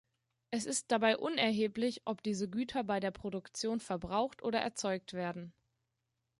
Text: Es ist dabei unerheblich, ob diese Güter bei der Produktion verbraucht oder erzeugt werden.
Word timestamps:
Es 0.49 0.65
ist 0.65 0.91
dabei 0.91 1.15
unerheblich, 1.15 2.01
ob 2.05 2.23
diese 2.23 2.49
Güter 2.49 2.83
bei 2.83 2.99
der 2.99 3.11
Produktion 3.11 3.79
verbraucht 3.79 4.41
oder 4.41 4.57
erzeugt 4.59 5.13
werden. 5.13 5.53